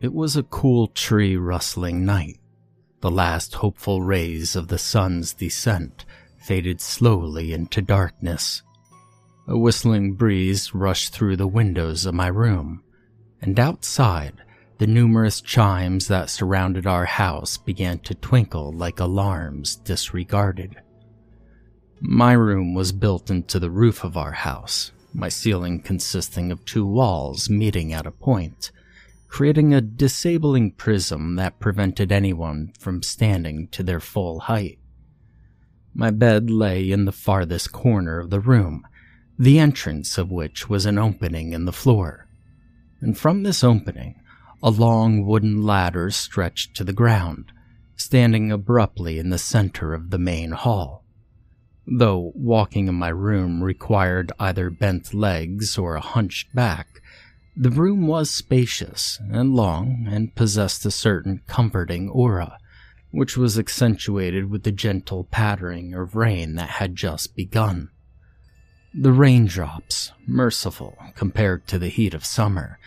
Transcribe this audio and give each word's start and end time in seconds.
It 0.00 0.12
was 0.12 0.36
a 0.36 0.42
cool 0.42 0.88
tree 0.88 1.36
rustling 1.36 2.04
night. 2.04 2.38
The 3.00 3.10
last 3.10 3.54
hopeful 3.54 4.02
rays 4.02 4.54
of 4.54 4.68
the 4.68 4.78
sun's 4.78 5.32
descent 5.32 6.04
faded 6.38 6.80
slowly 6.80 7.52
into 7.52 7.80
darkness. 7.80 8.62
A 9.48 9.56
whistling 9.56 10.12
breeze 10.12 10.74
rushed 10.74 11.12
through 11.12 11.36
the 11.36 11.46
windows 11.46 12.04
of 12.04 12.14
my 12.14 12.26
room, 12.26 12.82
and 13.40 13.58
outside, 13.58 14.34
the 14.78 14.86
numerous 14.86 15.40
chimes 15.40 16.08
that 16.08 16.28
surrounded 16.28 16.86
our 16.86 17.06
house 17.06 17.56
began 17.56 17.98
to 18.00 18.14
twinkle 18.14 18.72
like 18.72 19.00
alarms 19.00 19.76
disregarded. 19.76 20.76
My 22.00 22.32
room 22.32 22.74
was 22.74 22.92
built 22.92 23.30
into 23.30 23.58
the 23.58 23.70
roof 23.70 24.04
of 24.04 24.18
our 24.18 24.32
house, 24.32 24.92
my 25.14 25.30
ceiling 25.30 25.80
consisting 25.80 26.52
of 26.52 26.64
two 26.66 26.84
walls 26.84 27.48
meeting 27.48 27.94
at 27.94 28.06
a 28.06 28.10
point, 28.10 28.70
creating 29.36 29.74
a 29.74 29.82
disabling 29.82 30.70
prism 30.70 31.36
that 31.36 31.60
prevented 31.60 32.10
anyone 32.10 32.72
from 32.78 33.02
standing 33.02 33.68
to 33.68 33.82
their 33.82 34.00
full 34.00 34.40
height. 34.40 34.78
My 35.92 36.10
bed 36.10 36.48
lay 36.48 36.90
in 36.90 37.04
the 37.04 37.12
farthest 37.12 37.70
corner 37.70 38.18
of 38.18 38.30
the 38.30 38.40
room, 38.40 38.86
the 39.38 39.58
entrance 39.58 40.16
of 40.16 40.30
which 40.30 40.70
was 40.70 40.86
an 40.86 40.96
opening 40.96 41.52
in 41.52 41.66
the 41.66 41.72
floor. 41.72 42.26
And 43.02 43.18
from 43.18 43.42
this 43.42 43.62
opening, 43.62 44.18
a 44.62 44.70
long 44.70 45.26
wooden 45.26 45.60
ladder 45.60 46.10
stretched 46.10 46.74
to 46.76 46.84
the 46.84 46.94
ground, 46.94 47.52
standing 47.94 48.50
abruptly 48.50 49.18
in 49.18 49.28
the 49.28 49.36
center 49.36 49.92
of 49.92 50.08
the 50.08 50.18
main 50.18 50.52
hall. 50.52 51.04
Though 51.86 52.32
walking 52.34 52.88
in 52.88 52.94
my 52.94 53.10
room 53.10 53.62
required 53.62 54.32
either 54.40 54.70
bent 54.70 55.12
legs 55.12 55.76
or 55.76 55.94
a 55.94 56.00
hunched 56.00 56.54
back, 56.54 57.02
the 57.58 57.70
room 57.70 58.06
was 58.06 58.30
spacious 58.30 59.18
and 59.30 59.54
long 59.54 60.06
and 60.10 60.34
possessed 60.34 60.84
a 60.84 60.90
certain 60.90 61.40
comforting 61.46 62.08
aura, 62.10 62.58
which 63.10 63.36
was 63.38 63.58
accentuated 63.58 64.50
with 64.50 64.62
the 64.62 64.72
gentle 64.72 65.24
pattering 65.24 65.94
of 65.94 66.14
rain 66.14 66.54
that 66.56 66.68
had 66.68 66.94
just 66.94 67.34
begun. 67.34 67.88
The 68.92 69.12
raindrops, 69.12 70.12
merciful 70.26 70.98
compared 71.14 71.66
to 71.68 71.78
the 71.78 71.88
heat 71.88 72.12
of 72.12 72.26
summer, 72.26 72.78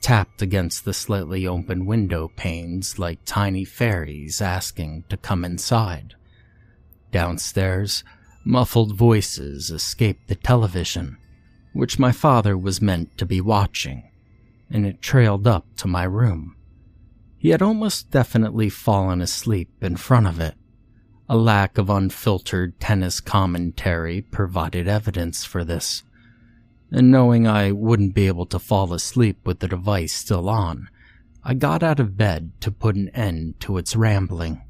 tapped 0.00 0.42
against 0.42 0.84
the 0.84 0.92
slightly 0.92 1.46
open 1.46 1.86
window 1.86 2.28
panes 2.36 2.98
like 2.98 3.20
tiny 3.24 3.64
fairies 3.64 4.40
asking 4.40 5.04
to 5.08 5.16
come 5.16 5.44
inside. 5.44 6.14
Downstairs, 7.12 8.02
Muffled 8.48 8.96
voices 8.96 9.72
escaped 9.72 10.28
the 10.28 10.36
television, 10.36 11.16
which 11.72 11.98
my 11.98 12.12
father 12.12 12.56
was 12.56 12.80
meant 12.80 13.18
to 13.18 13.26
be 13.26 13.40
watching, 13.40 14.08
and 14.70 14.86
it 14.86 15.02
trailed 15.02 15.46
up 15.46 15.66
to 15.76 15.86
my 15.86 16.04
room. 16.04 16.56
He 17.38 17.50
had 17.50 17.62
almost 17.62 18.10
definitely 18.10 18.68
fallen 18.68 19.20
asleep 19.20 19.70
in 19.80 19.96
front 19.96 20.26
of 20.26 20.40
it. 20.40 20.54
A 21.28 21.36
lack 21.36 21.78
of 21.78 21.90
unfiltered 21.90 22.78
tennis 22.80 23.20
commentary 23.20 24.22
provided 24.22 24.88
evidence 24.88 25.44
for 25.44 25.64
this. 25.64 26.02
And 26.90 27.10
knowing 27.10 27.46
I 27.46 27.72
wouldn't 27.72 28.14
be 28.14 28.26
able 28.26 28.46
to 28.46 28.58
fall 28.58 28.92
asleep 28.92 29.38
with 29.44 29.58
the 29.58 29.68
device 29.68 30.12
still 30.12 30.48
on, 30.48 30.88
I 31.44 31.54
got 31.54 31.82
out 31.82 32.00
of 32.00 32.16
bed 32.16 32.52
to 32.60 32.70
put 32.70 32.96
an 32.96 33.08
end 33.10 33.60
to 33.60 33.76
its 33.76 33.94
rambling. 33.94 34.62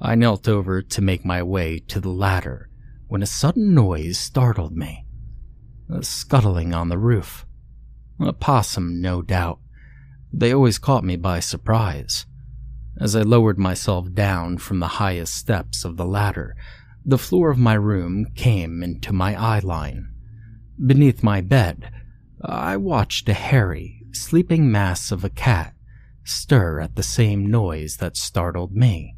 I 0.00 0.14
knelt 0.14 0.48
over 0.48 0.82
to 0.82 1.00
make 1.00 1.24
my 1.24 1.42
way 1.42 1.78
to 1.88 2.00
the 2.00 2.10
ladder 2.10 2.68
when 3.08 3.22
a 3.22 3.26
sudden 3.26 3.74
noise 3.74 4.18
startled 4.18 4.76
me. 4.76 5.06
A 5.88 6.02
scuttling 6.02 6.74
on 6.74 6.88
the 6.88 6.98
roof. 6.98 7.46
A 8.24 8.32
possum, 8.32 9.00
no 9.00 9.20
doubt. 9.22 9.58
They 10.32 10.52
always 10.52 10.78
caught 10.78 11.04
me 11.04 11.16
by 11.16 11.40
surprise. 11.40 12.26
As 13.00 13.16
I 13.16 13.22
lowered 13.22 13.58
myself 13.58 14.12
down 14.12 14.58
from 14.58 14.80
the 14.80 14.98
highest 14.98 15.34
steps 15.34 15.84
of 15.84 15.96
the 15.96 16.06
ladder, 16.06 16.54
the 17.04 17.18
floor 17.18 17.50
of 17.50 17.58
my 17.58 17.74
room 17.74 18.26
came 18.34 18.82
into 18.82 19.12
my 19.12 19.34
eye 19.34 19.58
line. 19.58 20.08
Beneath 20.84 21.22
my 21.22 21.40
bed, 21.40 21.90
I 22.44 22.76
watched 22.76 23.28
a 23.28 23.34
hairy, 23.34 24.04
sleeping 24.12 24.70
mass 24.70 25.10
of 25.10 25.24
a 25.24 25.30
cat 25.30 25.74
stir 26.24 26.80
at 26.80 26.94
the 26.94 27.02
same 27.02 27.50
noise 27.50 27.96
that 27.96 28.16
startled 28.16 28.72
me. 28.72 29.16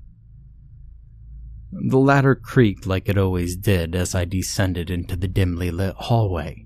The 1.72 1.98
ladder 1.98 2.34
creaked 2.34 2.86
like 2.86 3.08
it 3.08 3.18
always 3.18 3.56
did 3.56 3.94
as 3.94 4.14
I 4.14 4.24
descended 4.24 4.90
into 4.90 5.16
the 5.16 5.28
dimly 5.28 5.70
lit 5.70 5.94
hallway. 5.96 6.63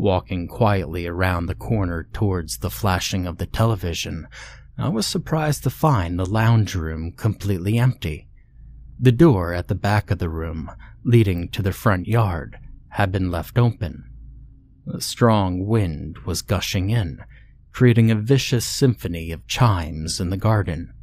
Walking 0.00 0.48
quietly 0.48 1.06
around 1.06 1.44
the 1.44 1.54
corner 1.54 2.08
towards 2.14 2.56
the 2.56 2.70
flashing 2.70 3.26
of 3.26 3.36
the 3.36 3.44
television, 3.44 4.28
I 4.78 4.88
was 4.88 5.06
surprised 5.06 5.62
to 5.64 5.68
find 5.68 6.18
the 6.18 6.24
lounge 6.24 6.74
room 6.74 7.12
completely 7.12 7.78
empty. 7.78 8.26
The 8.98 9.12
door 9.12 9.52
at 9.52 9.68
the 9.68 9.74
back 9.74 10.10
of 10.10 10.18
the 10.18 10.30
room, 10.30 10.70
leading 11.04 11.50
to 11.50 11.60
the 11.60 11.74
front 11.74 12.06
yard, 12.06 12.56
had 12.88 13.12
been 13.12 13.30
left 13.30 13.58
open. 13.58 14.10
A 14.90 15.02
strong 15.02 15.66
wind 15.66 16.16
was 16.24 16.40
gushing 16.40 16.88
in, 16.88 17.22
creating 17.70 18.10
a 18.10 18.14
vicious 18.14 18.64
symphony 18.64 19.32
of 19.32 19.46
chimes 19.46 20.18
in 20.18 20.30
the 20.30 20.38
garden. 20.38 20.94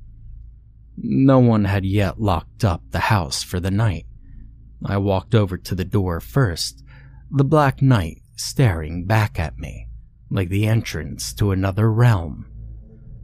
No 0.97 1.37
one 1.37 1.65
had 1.65 1.85
yet 1.85 2.19
locked 2.19 2.65
up 2.65 2.81
the 2.89 2.99
house 3.13 3.43
for 3.43 3.59
the 3.59 3.69
night. 3.69 4.07
I 4.83 4.97
walked 4.97 5.35
over 5.35 5.55
to 5.55 5.75
the 5.75 5.85
door 5.85 6.19
first, 6.19 6.83
the 7.29 7.43
black 7.43 7.79
night 7.79 8.23
staring 8.37 9.05
back 9.05 9.39
at 9.39 9.57
me, 9.57 9.87
like 10.29 10.49
the 10.49 10.65
entrance 10.65 11.33
to 11.33 11.51
another 11.51 11.91
realm. 11.91 12.45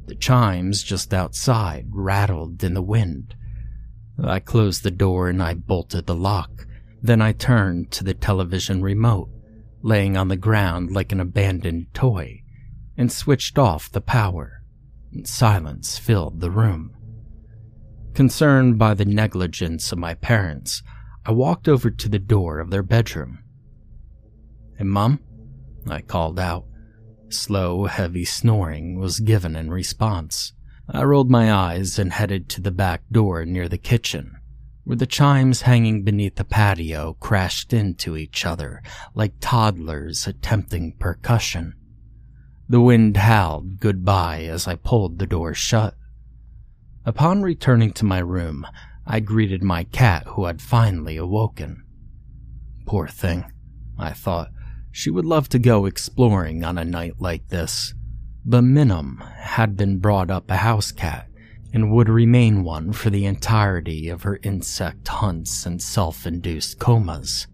The 0.05 0.15
chimes 0.15 0.83
just 0.83 1.13
outside 1.13 1.87
rattled 1.91 2.63
in 2.63 2.73
the 2.73 2.81
wind. 2.81 3.35
I 4.21 4.39
closed 4.39 4.83
the 4.83 4.91
door 4.91 5.29
and 5.29 5.41
I 5.41 5.53
bolted 5.53 6.05
the 6.05 6.15
lock. 6.15 6.67
Then 7.01 7.21
I 7.21 7.31
turned 7.31 7.91
to 7.91 8.03
the 8.03 8.13
television 8.13 8.81
remote, 8.81 9.29
laying 9.81 10.17
on 10.17 10.27
the 10.27 10.35
ground 10.35 10.91
like 10.91 11.11
an 11.11 11.19
abandoned 11.19 11.93
toy, 11.93 12.41
and 12.97 13.11
switched 13.11 13.57
off 13.57 13.91
the 13.91 14.01
power. 14.01 14.63
Silence 15.23 15.97
filled 15.97 16.39
the 16.39 16.51
room. 16.51 16.95
Concerned 18.13 18.77
by 18.77 18.93
the 18.93 19.05
negligence 19.05 19.91
of 19.91 19.97
my 19.97 20.13
parents, 20.13 20.83
I 21.25 21.31
walked 21.31 21.67
over 21.67 21.89
to 21.89 22.09
the 22.09 22.19
door 22.19 22.59
of 22.59 22.69
their 22.69 22.83
bedroom. 22.83 23.42
Hey, 24.83 24.89
Mum? 24.89 25.21
I 25.87 26.01
called 26.01 26.37
out. 26.37 26.65
Slow, 27.29 27.85
heavy 27.85 28.25
snoring 28.25 28.99
was 28.99 29.21
given 29.21 29.55
in 29.55 29.71
response. 29.71 30.51
I 30.89 31.03
rolled 31.03 31.31
my 31.31 31.53
eyes 31.53 31.97
and 31.97 32.11
headed 32.11 32.49
to 32.49 32.61
the 32.61 32.69
back 32.69 33.03
door 33.09 33.45
near 33.45 33.69
the 33.69 33.77
kitchen, 33.77 34.35
where 34.83 34.97
the 34.97 35.05
chimes 35.05 35.61
hanging 35.61 36.03
beneath 36.03 36.35
the 36.35 36.43
patio 36.43 37.13
crashed 37.21 37.71
into 37.71 38.17
each 38.17 38.45
other 38.45 38.83
like 39.15 39.39
toddlers 39.39 40.27
attempting 40.27 40.97
percussion. 40.99 41.75
The 42.67 42.81
wind 42.81 43.15
howled 43.15 43.79
goodbye 43.79 44.41
as 44.41 44.67
I 44.67 44.75
pulled 44.75 45.17
the 45.17 45.25
door 45.25 45.53
shut. 45.53 45.95
Upon 47.05 47.41
returning 47.41 47.93
to 47.93 48.03
my 48.03 48.19
room, 48.19 48.67
I 49.07 49.21
greeted 49.21 49.63
my 49.63 49.85
cat 49.85 50.27
who 50.27 50.43
had 50.43 50.61
finally 50.61 51.15
awoken. 51.15 51.85
Poor 52.85 53.07
thing, 53.07 53.45
I 53.97 54.11
thought. 54.11 54.49
She 54.95 55.09
would 55.09 55.25
love 55.25 55.49
to 55.49 55.59
go 55.59 55.87
exploring 55.87 56.63
on 56.63 56.77
a 56.77 56.85
night 56.85 57.15
like 57.19 57.47
this. 57.47 57.95
But 58.45 58.61
Minim 58.61 59.17
had 59.37 59.75
been 59.75 59.97
brought 59.97 60.29
up 60.29 60.51
a 60.51 60.57
house 60.57 60.91
cat 60.91 61.27
and 61.73 61.91
would 61.91 62.07
remain 62.07 62.63
one 62.63 62.93
for 62.93 63.09
the 63.09 63.25
entirety 63.25 64.07
of 64.07 64.21
her 64.21 64.39
insect 64.43 65.07
hunts 65.07 65.65
and 65.65 65.81
self 65.81 66.27
induced 66.27 66.77
comas. 66.77 67.47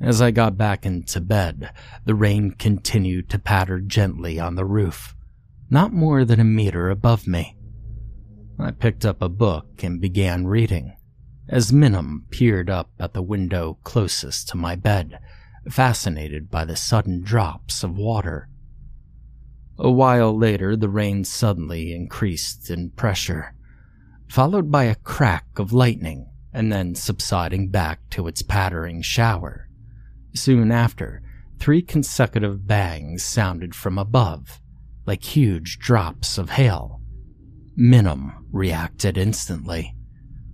As 0.00 0.20
I 0.20 0.32
got 0.32 0.58
back 0.58 0.84
into 0.84 1.20
bed, 1.20 1.72
the 2.04 2.14
rain 2.16 2.50
continued 2.50 3.30
to 3.30 3.38
patter 3.38 3.78
gently 3.78 4.40
on 4.40 4.56
the 4.56 4.64
roof, 4.64 5.14
not 5.70 5.92
more 5.92 6.24
than 6.24 6.40
a 6.40 6.44
meter 6.44 6.90
above 6.90 7.28
me. 7.28 7.56
I 8.58 8.72
picked 8.72 9.06
up 9.06 9.22
a 9.22 9.28
book 9.28 9.84
and 9.84 10.00
began 10.00 10.48
reading, 10.48 10.96
as 11.48 11.72
Minim 11.72 12.26
peered 12.30 12.68
up 12.68 12.90
at 12.98 13.12
the 13.12 13.22
window 13.22 13.78
closest 13.84 14.48
to 14.48 14.56
my 14.56 14.74
bed, 14.74 15.20
fascinated 15.70 16.50
by 16.50 16.64
the 16.64 16.76
sudden 16.76 17.22
drops 17.22 17.82
of 17.82 17.96
water. 17.96 18.48
A 19.78 19.90
while 19.90 20.36
later, 20.36 20.76
the 20.76 20.88
rain 20.88 21.24
suddenly 21.24 21.94
increased 21.94 22.70
in 22.70 22.90
pressure, 22.90 23.54
followed 24.28 24.70
by 24.70 24.84
a 24.84 24.94
crack 24.94 25.46
of 25.58 25.72
lightning, 25.72 26.30
and 26.52 26.70
then 26.70 26.94
subsiding 26.94 27.68
back 27.68 28.00
to 28.10 28.26
its 28.26 28.42
pattering 28.42 29.02
shower. 29.02 29.68
Soon 30.34 30.70
after, 30.70 31.22
three 31.58 31.82
consecutive 31.82 32.66
bangs 32.66 33.24
sounded 33.24 33.74
from 33.74 33.98
above, 33.98 34.60
like 35.06 35.24
huge 35.24 35.78
drops 35.78 36.38
of 36.38 36.50
hail. 36.50 37.00
Minim 37.74 38.46
reacted 38.52 39.16
instantly. 39.16 39.94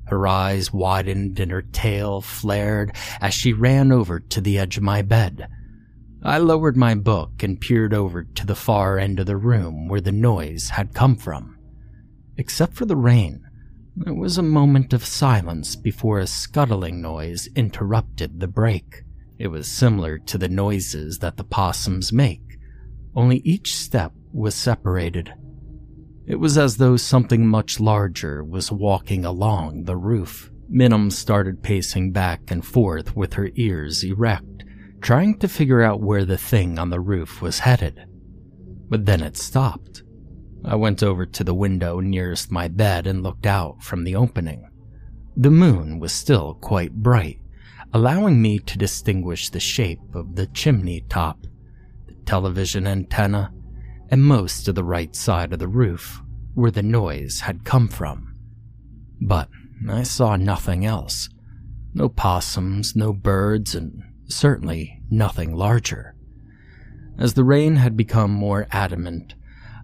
Her 0.09 0.27
eyes 0.27 0.73
widened 0.73 1.39
and 1.39 1.51
her 1.51 1.63
tail 1.63 2.21
flared 2.21 2.95
as 3.21 3.35
she 3.35 3.53
ran 3.53 3.93
over 3.93 4.21
to 4.21 4.41
the 4.41 4.59
edge 4.59 4.77
of 4.77 4.83
my 4.83 5.03
bed. 5.03 5.49
I 6.23 6.39
lowered 6.39 6.77
my 6.77 6.95
book 6.95 7.43
and 7.43 7.61
peered 7.61 7.95
over 7.95 8.25
to 8.25 8.47
the 8.47 8.55
far 8.55 8.99
end 8.99 9.21
of 9.21 9.27
the 9.27 9.37
room 9.37 9.87
where 9.87 10.01
the 10.01 10.13
noise 10.13 10.71
had 10.71 10.95
come 10.95 11.17
from. 11.17 11.59
Except 12.37 12.75
for 12.75 12.87
the 12.87 12.97
rain, 12.97 13.45
there 13.97 14.15
was 14.15 14.39
a 14.39 14.43
moment 14.43 14.93
of 14.93 15.05
silence 15.05 15.77
before 15.77 16.19
a 16.19 16.27
scuttling 16.27 17.03
noise 17.03 17.49
interrupted 17.55 18.41
the 18.41 18.49
break. 18.49 19.03
It 19.39 19.49
was 19.49 19.71
similar 19.71 20.19
to 20.19 20.39
the 20.39 20.49
noises 20.49 21.19
that 21.19 21.37
the 21.37 21.45
possums 21.45 22.13
make, 22.13 22.59
only 23.15 23.39
each 23.39 23.75
step 23.75 24.13
was 24.33 24.55
separated. 24.55 25.35
It 26.29 26.39
was 26.39 26.59
as 26.59 26.77
though 26.77 26.99
something 26.99 27.47
much 27.47 27.81
larger 27.81 28.45
was 28.45 28.71
walking 28.71 29.25
along 29.25 29.85
the 29.85 29.97
roof. 29.97 30.51
Minim 30.69 31.11
started 31.11 31.63
pacing 31.63 32.13
back 32.13 32.51
and 32.51 32.63
forth 32.63 33.17
with 33.17 33.33
her 33.33 33.49
ears 33.55 34.05
erect, 34.05 34.63
trying 35.01 35.39
to 35.39 35.49
figure 35.49 35.81
out 35.81 36.03
where 36.03 36.27
the 36.27 36.37
thing 36.37 36.79
on 36.79 36.91
the 36.91 37.01
roof 37.01 37.41
was 37.41 37.61
headed. 37.61 38.05
But 38.91 39.07
then 39.07 39.23
it 39.23 39.39
stopped. 39.39 40.03
I 40.67 40.75
went 40.75 41.03
over 41.03 41.25
to 41.25 41.45
the 41.45 41.55
window 41.55 42.01
nearest 42.01 42.53
my 42.53 42.69
bed 42.69 43.07
and 43.07 43.23
looked 43.23 43.47
out 43.47 43.83
from 43.83 44.05
the 44.05 44.15
opening. 44.15 44.69
The 45.35 45.51
moon 45.51 45.99
was 45.99 46.13
still 46.13 46.59
quite 46.61 46.93
bright, 46.93 47.41
allowing 47.95 48.43
me 48.43 48.59
to 48.59 48.77
distinguish 48.77 49.49
the 49.49 49.61
shape 49.61 50.15
of 50.15 50.37
the 50.37 50.47
chimney 50.49 51.07
top, 51.09 51.47
the 52.07 52.15
television 52.27 52.87
antenna, 52.87 53.51
and 54.11 54.23
most 54.23 54.69
of 54.69 54.75
the 54.75 54.85
right 54.85 55.15
side 55.15 55.53
of 55.53 55.59
the 55.59 55.69
roof, 55.69 56.23
where 56.55 56.71
the 56.71 56.83
noise 56.83 57.41
had 57.41 57.65
come 57.65 57.89
from. 57.89 58.35
But 59.21 59.49
I 59.89 60.03
saw 60.03 60.37
nothing 60.37 60.85
else. 60.85 61.29
No 61.95 62.09
possums, 62.09 62.95
no 62.97 63.13
birds, 63.13 63.75
and 63.75 64.03
certainly 64.27 65.01
nothing 65.11 65.55
larger. 65.55 66.15
As 67.19 67.35
the 67.35 67.45
rain 67.45 67.77
had 67.77 67.97
become 67.97 68.31
more 68.31 68.69
adamant, 68.71 69.35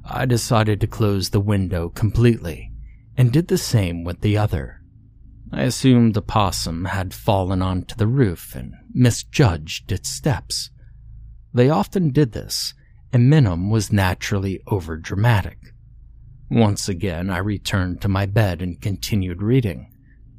I 0.04 0.26
decided 0.26 0.80
to 0.80 0.86
close 0.86 1.30
the 1.30 1.40
window 1.40 1.88
completely 1.88 2.70
and 3.16 3.32
did 3.32 3.48
the 3.48 3.58
same 3.58 4.04
with 4.04 4.20
the 4.20 4.36
other. 4.36 4.80
I 5.52 5.62
assumed 5.62 6.14
the 6.14 6.22
possum 6.22 6.86
had 6.86 7.14
fallen 7.14 7.62
onto 7.62 7.94
the 7.94 8.06
roof 8.06 8.54
and 8.54 8.74
misjudged 8.92 9.92
its 9.92 10.08
steps. 10.08 10.70
They 11.52 11.70
often 11.70 12.10
did 12.10 12.32
this, 12.32 12.74
and 13.14 13.30
Minim 13.30 13.70
was 13.70 13.92
naturally 13.92 14.60
overdramatic. 14.66 15.56
Once 16.50 16.88
again, 16.88 17.30
I 17.30 17.38
returned 17.38 18.00
to 18.00 18.08
my 18.08 18.26
bed 18.26 18.60
and 18.60 18.80
continued 18.82 19.40
reading. 19.40 19.88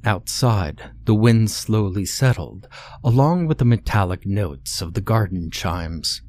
Outside, 0.04 0.92
the 1.06 1.16
wind 1.16 1.52
slowly 1.52 2.06
settled, 2.06 2.68
along 3.02 3.48
with 3.48 3.60
the 3.60 3.66
metallic 3.66 4.26
notes 4.26 4.82
of 4.82 4.94
the 4.94 5.00
garden 5.00 5.52
chimes. 5.52 6.22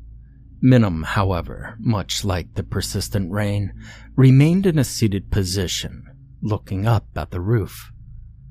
Minim, 0.63 1.03
however, 1.03 1.77
much 1.81 2.25
like 2.25 2.55
the 2.55 2.63
persistent 2.63 3.33
rain, 3.33 3.73
remained 4.15 4.67
in 4.67 4.79
a 4.79 4.85
seated 4.85 5.33
position, 5.33 6.05
looking 6.41 6.87
up 6.87 7.09
at 7.17 7.33
the 7.33 7.41
roof, 7.41 7.91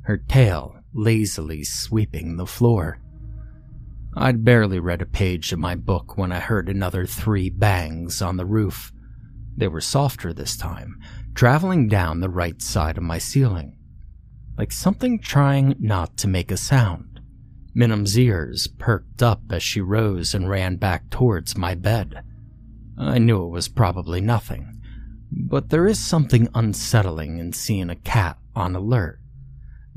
her 0.02 0.18
tail 0.18 0.76
lazily 0.94 1.64
sweeping 1.64 2.36
the 2.36 2.46
floor. 2.46 3.00
I'd 4.18 4.46
barely 4.46 4.80
read 4.80 5.02
a 5.02 5.06
page 5.06 5.52
of 5.52 5.60
my 5.60 5.76
book 5.76 6.18
when 6.18 6.32
I 6.32 6.40
heard 6.40 6.70
another 6.70 7.06
three 7.06 7.50
bangs 7.50 8.22
on 8.22 8.38
the 8.38 8.46
roof. 8.46 8.94
They 9.58 9.68
were 9.68 9.82
softer 9.82 10.32
this 10.32 10.56
time, 10.56 11.02
traveling 11.34 11.90
down 11.90 12.22
the 12.22 12.30
right 12.30 12.62
side 12.62 12.98
of 12.98 13.04
my 13.04 13.18
ceiling, 13.18 13.78
like 14.58 14.72
something 14.72 15.20
trying 15.20 15.76
not 15.80 16.16
to 16.18 16.30
make 16.30 16.50
a 16.50 16.56
sound. 16.56 17.20
Minim's 17.74 18.18
ears 18.18 18.68
perked 18.68 19.22
up 19.22 19.42
as 19.52 19.62
she 19.62 19.82
rose 19.82 20.34
and 20.34 20.50
ran 20.50 20.78
back 20.78 21.10
towards 21.10 21.58
my 21.58 21.76
bed. 21.76 22.24
I 22.98 23.18
knew 23.18 23.44
it 23.44 23.50
was 23.50 23.68
probably 23.68 24.22
nothing, 24.22 24.82
but 25.30 25.70
there 25.70 25.88
is 25.88 26.00
something 26.00 26.48
unsettling 26.56 27.38
in 27.38 27.52
seeing 27.52 27.90
a 27.90 27.98
cat 27.98 28.38
on 28.56 28.78
alert. 28.78 29.20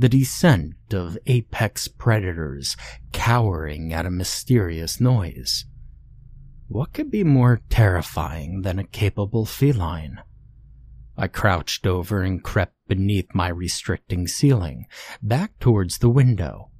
The 0.00 0.08
descent 0.08 0.76
of 0.92 1.18
apex 1.26 1.88
predators 1.88 2.76
cowering 3.10 3.92
at 3.92 4.06
a 4.06 4.10
mysterious 4.10 5.00
noise. 5.00 5.64
What 6.68 6.92
could 6.92 7.10
be 7.10 7.24
more 7.24 7.62
terrifying 7.68 8.62
than 8.62 8.78
a 8.78 8.84
capable 8.84 9.44
feline? 9.44 10.20
I 11.16 11.26
crouched 11.26 11.84
over 11.84 12.22
and 12.22 12.44
crept 12.44 12.76
beneath 12.86 13.34
my 13.34 13.48
restricting 13.48 14.28
ceiling, 14.28 14.86
back 15.20 15.58
towards 15.58 15.98
the 15.98 16.08
window. 16.08 16.70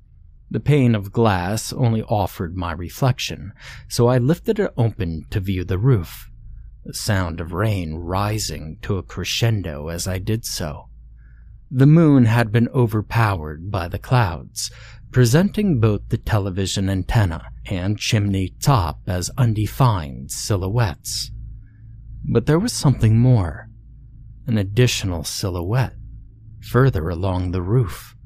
The 0.49 0.61
pane 0.61 0.95
of 0.95 1.11
glass 1.11 1.73
only 1.73 2.05
offered 2.05 2.57
my 2.57 2.71
reflection, 2.71 3.53
so 3.89 4.07
I 4.07 4.19
lifted 4.19 4.61
it 4.61 4.73
open 4.77 5.25
to 5.31 5.41
view 5.41 5.65
the 5.65 5.77
roof, 5.77 6.31
the 6.85 6.95
sound 6.95 7.41
of 7.41 7.53
rain 7.53 7.95
rising 7.95 8.79
to 8.83 8.97
a 8.97 9.03
crescendo 9.03 9.89
as 9.89 10.07
I 10.07 10.19
did 10.19 10.45
so. 10.45 10.89
The 11.71 11.87
moon 11.87 12.25
had 12.25 12.51
been 12.51 12.69
overpowered 12.69 13.71
by 13.71 13.89
the 13.89 13.99
clouds, 13.99 14.71
presenting 15.11 15.81
both 15.81 16.09
the 16.09 16.17
television 16.17 16.89
antenna 16.89 17.51
and 17.67 17.99
chimney 17.99 18.55
top 18.61 19.01
as 19.07 19.31
undefined 19.37 20.31
silhouettes. 20.31 21.31
But 22.25 22.47
there 22.47 22.59
was 22.59 22.73
something 22.73 23.19
more, 23.19 23.69
an 24.47 24.57
additional 24.57 25.25
silhouette, 25.25 25.95
further 26.63 27.11
along 27.11 27.51
the 27.51 27.63
roof. 27.63 28.17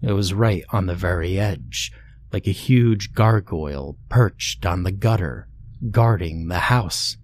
It 0.00 0.12
was 0.12 0.32
right 0.32 0.62
on 0.70 0.86
the 0.86 0.94
very 0.94 1.40
edge, 1.40 1.90
like 2.32 2.46
a 2.46 2.52
huge 2.52 3.12
gargoyle 3.12 3.98
perched 4.08 4.64
on 4.64 4.84
the 4.84 4.92
gutter, 4.92 5.48
guarding 5.90 6.46
the 6.46 6.60
house. 6.60 7.16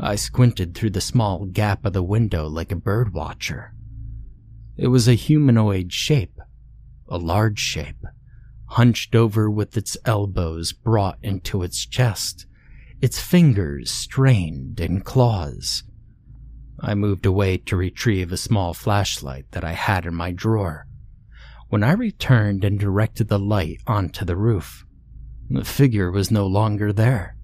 I 0.00 0.16
squinted 0.16 0.74
through 0.74 0.90
the 0.90 1.00
small 1.00 1.44
gap 1.44 1.84
of 1.84 1.92
the 1.92 2.02
window 2.02 2.48
like 2.48 2.72
a 2.72 2.76
bird 2.76 3.14
watcher. 3.14 3.73
It 4.76 4.88
was 4.88 5.06
a 5.06 5.14
humanoid 5.14 5.92
shape, 5.92 6.40
a 7.08 7.16
large 7.16 7.60
shape, 7.60 8.04
hunched 8.66 9.14
over 9.14 9.48
with 9.48 9.76
its 9.76 9.96
elbows 10.04 10.72
brought 10.72 11.18
into 11.22 11.62
its 11.62 11.86
chest, 11.86 12.46
its 13.00 13.20
fingers 13.20 13.90
strained 13.90 14.80
in 14.80 15.00
claws. 15.02 15.84
I 16.80 16.94
moved 16.94 17.24
away 17.24 17.58
to 17.58 17.76
retrieve 17.76 18.32
a 18.32 18.36
small 18.36 18.74
flashlight 18.74 19.52
that 19.52 19.64
I 19.64 19.72
had 19.72 20.06
in 20.06 20.14
my 20.14 20.32
drawer. 20.32 20.86
When 21.68 21.84
I 21.84 21.92
returned 21.92 22.64
and 22.64 22.78
directed 22.78 23.28
the 23.28 23.38
light 23.38 23.80
onto 23.86 24.24
the 24.24 24.36
roof, 24.36 24.84
the 25.48 25.64
figure 25.64 26.10
was 26.10 26.30
no 26.30 26.46
longer 26.46 26.92
there. 26.92 27.36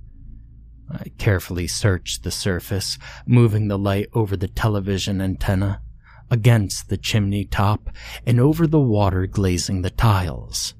I 0.90 1.10
carefully 1.18 1.68
searched 1.68 2.24
the 2.24 2.32
surface, 2.32 2.98
moving 3.24 3.68
the 3.68 3.78
light 3.78 4.08
over 4.12 4.36
the 4.36 4.48
television 4.48 5.20
antenna, 5.20 5.80
against 6.30 6.88
the 6.88 6.96
chimney 6.96 7.44
top, 7.44 7.90
and 8.24 8.38
over 8.38 8.66
the 8.66 8.80
water 8.80 9.26
glazing 9.26 9.82
the 9.82 9.90
tiles. 9.90 10.74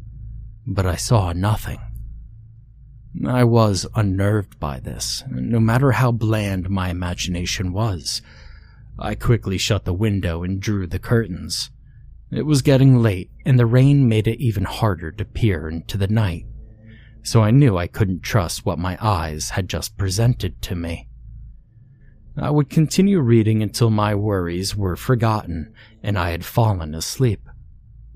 But 0.67 0.87
I 0.87 0.97
saw 0.97 1.33
nothing. 1.33 1.81
I 3.27 3.45
was 3.45 3.87
unnerved 3.95 4.61
by 4.61 4.79
this, 4.79 5.25
no 5.29 5.59
matter 5.59 5.93
how 5.93 6.13
bland 6.13 6.71
my 6.71 6.91
imagination 6.91 7.73
was. 7.73 8.23
I 8.99 9.15
quickly 9.15 9.59
shut 9.59 9.85
the 9.85 9.93
window 9.93 10.43
and 10.45 10.61
drew 10.61 10.87
the 10.87 10.99
curtains. 10.99 11.71
It 12.31 12.47
was 12.47 12.63
getting 12.63 13.03
late, 13.03 13.31
and 13.45 13.59
the 13.59 13.67
rain 13.67 14.09
made 14.09 14.29
it 14.29 14.41
even 14.41 14.65
harder 14.65 15.11
to 15.11 15.25
peer 15.25 15.69
into 15.69 15.99
the 15.99 16.07
night, 16.07 16.47
so 17.25 17.43
I 17.43 17.51
knew 17.51 17.77
I 17.77 17.89
couldn't 17.89 18.23
trust 18.23 18.65
what 18.65 18.79
my 18.79 18.97
eyes 19.01 19.51
had 19.51 19.69
just 19.69 19.99
presented 19.99 20.63
to 20.63 20.77
me. 20.77 21.09
I 22.37 22.51
would 22.51 22.71
continue 22.71 23.21
reading 23.21 23.63
until 23.63 23.91
my 23.91 24.15
worries 24.15 24.77
were 24.77 24.97
forgotten 24.97 25.75
and 26.03 26.19
I 26.19 26.31
had 26.31 26.45
fallen 26.45 26.95
asleep. 26.95 27.49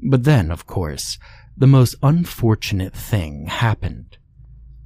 But 0.03 0.25
then, 0.25 0.51
of 0.51 0.67
course, 0.67 1.19
the 1.57 1.67
most 1.67 1.95
unfortunate 2.03 2.95
thing 2.95 3.47
happened. 3.47 4.19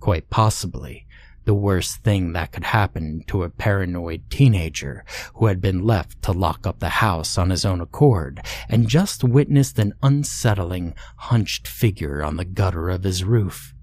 Quite 0.00 0.30
possibly, 0.30 1.06
the 1.44 1.54
worst 1.54 2.04
thing 2.04 2.34
that 2.34 2.52
could 2.52 2.64
happen 2.64 3.24
to 3.26 3.42
a 3.42 3.48
paranoid 3.48 4.28
teenager 4.28 5.02
who 5.36 5.46
had 5.46 5.62
been 5.62 5.82
left 5.82 6.20
to 6.20 6.30
lock 6.30 6.66
up 6.66 6.78
the 6.78 6.90
house 7.00 7.38
on 7.38 7.48
his 7.48 7.64
own 7.64 7.80
accord 7.80 8.42
and 8.68 8.86
just 8.86 9.24
witnessed 9.24 9.78
an 9.78 9.94
unsettling, 10.02 10.94
hunched 11.16 11.66
figure 11.66 12.22
on 12.22 12.36
the 12.36 12.44
gutter 12.44 12.90
of 12.90 13.02
his 13.02 13.24
roof. 13.24 13.74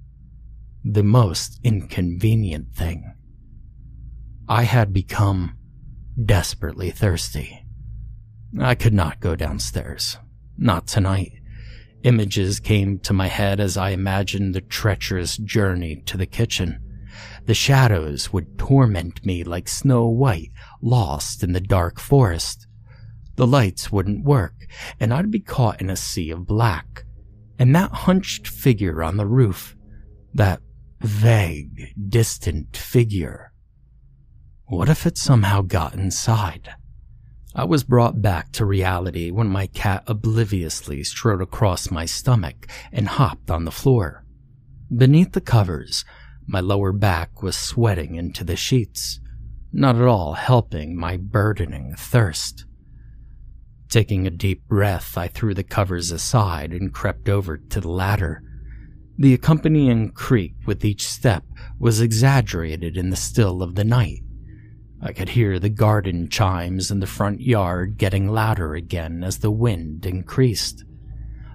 The 0.84 1.02
most 1.04 1.60
inconvenient 1.64 2.76
thing. 2.76 3.15
I 4.48 4.64
had 4.64 4.94
become 4.94 5.58
desperately 6.24 6.92
thirsty. 6.92 7.66
I 8.60 8.76
could 8.76 8.94
not 8.94 9.20
go 9.20 9.36
downstairs. 9.36 10.20
Not 10.56 10.86
tonight. 10.86 11.34
Images 12.04 12.60
came 12.60 13.00
to 13.00 13.14
my 13.14 13.28
head 13.28 13.60
as 13.60 13.76
I 13.76 13.90
imagined 13.90 14.54
the 14.54 14.62
treacherous 14.62 15.38
journey 15.38 16.04
to 16.06 16.16
the 16.16 16.28
kitchen. 16.28 16.80
The 17.46 17.56
shadows 17.56 18.32
would 18.32 18.60
torment 18.60 19.26
me 19.26 19.44
like 19.44 19.68
Snow 19.68 20.08
White 20.08 20.52
lost 20.80 21.42
in 21.44 21.54
the 21.54 21.60
dark 21.60 22.00
forest. 22.00 22.68
The 23.38 23.48
lights 23.48 23.92
wouldn't 23.92 24.24
work, 24.24 24.68
and 25.00 25.12
I'd 25.12 25.32
be 25.32 25.40
caught 25.40 25.82
in 25.82 25.90
a 25.90 25.96
sea 25.96 26.30
of 26.30 26.46
black. 26.46 27.04
And 27.58 27.76
that 27.76 27.92
hunched 27.92 28.48
figure 28.48 29.02
on 29.02 29.18
the 29.18 29.26
roof, 29.26 29.76
that 30.36 30.62
vague, 31.02 31.94
distant 32.10 32.78
figure. 32.78 33.52
What 34.68 34.90
if 34.90 35.06
it 35.06 35.16
somehow 35.16 35.62
got 35.62 35.94
inside? 35.94 36.74
I 37.54 37.66
was 37.66 37.84
brought 37.84 38.24
back 38.24 38.52
to 38.54 38.66
reality 38.66 39.30
when 39.30 39.48
my 39.48 39.68
cat 39.68 40.04
obliviously 40.08 41.04
strode 41.04 41.40
across 41.40 41.92
my 41.92 42.06
stomach 42.06 42.68
and 42.92 43.08
hopped 43.08 43.52
on 43.52 43.66
the 43.66 43.72
floor. 43.72 44.26
Beneath 44.96 45.34
the 45.34 45.42
covers, 45.42 46.04
my 46.48 46.62
lower 46.62 46.92
back 46.92 47.44
was 47.44 47.56
sweating 47.56 48.16
into 48.16 48.44
the 48.44 48.56
sheets, 48.56 49.20
not 49.72 49.98
at 49.98 50.02
all 50.02 50.34
helping 50.34 50.98
my 50.98 51.16
burdening 51.16 51.94
thirst. 51.96 52.66
Taking 53.88 54.26
a 54.26 54.32
deep 54.32 54.68
breath, 54.68 55.16
I 55.16 55.28
threw 55.28 55.54
the 55.54 55.64
covers 55.64 56.10
aside 56.10 56.72
and 56.72 56.92
crept 56.92 57.30
over 57.30 57.58
to 57.58 57.80
the 57.80 57.92
ladder. 57.92 58.42
The 59.20 59.36
accompanying 59.36 60.10
creak 60.10 60.56
with 60.66 60.84
each 60.84 61.08
step 61.08 61.44
was 61.80 62.02
exaggerated 62.02 62.98
in 62.98 63.12
the 63.12 63.16
still 63.16 63.62
of 63.62 63.76
the 63.76 63.84
night. 63.84 64.25
I 65.02 65.14
could 65.14 65.30
hear 65.30 65.60
the 65.60 65.70
garden 65.70 66.30
chimes 66.30 66.90
in 66.90 67.00
the 67.00 67.08
front 67.08 67.42
yard 67.42 67.98
getting 67.98 68.30
louder 68.30 68.74
again 68.74 69.24
as 69.24 69.40
the 69.40 69.52
wind 69.52 70.06
increased. 70.06 70.84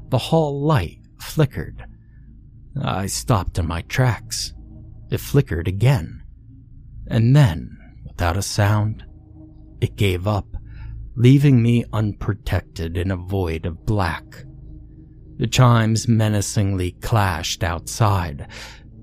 The 0.09 0.19
hall 0.19 0.61
light 0.61 0.99
flickered. 1.19 1.85
I 2.81 3.07
stopped 3.07 3.59
in 3.59 3.67
my 3.67 3.83
tracks. 3.83 4.53
It 5.11 5.21
flickered 5.21 5.67
again. 5.67 6.23
And 7.09 7.35
then, 7.35 7.77
without 8.05 8.37
a 8.37 8.43
sound, 8.43 9.05
it 9.81 9.97
gave 9.97 10.27
up, 10.27 10.47
leaving 11.17 11.63
me 11.63 11.85
unprotected 11.93 12.97
in 12.97 13.11
a 13.11 13.17
void 13.17 13.67
of 13.67 13.85
black. 13.87 14.45
The 15.39 15.47
chimes 15.47 16.07
menacingly 16.07 16.93
clashed 17.01 17.65
outside, 17.65 18.47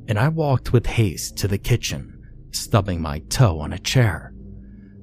and 0.07 0.19
I 0.19 0.29
walked 0.29 0.71
with 0.71 0.85
haste 0.85 1.35
to 1.37 1.47
the 1.47 1.57
kitchen, 1.57 2.16
stubbing 2.57 3.01
my 3.01 3.19
toe 3.29 3.59
on 3.59 3.73
a 3.73 3.79
chair. 3.79 4.33